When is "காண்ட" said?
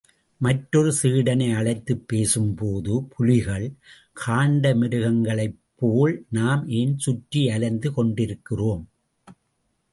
4.17-4.73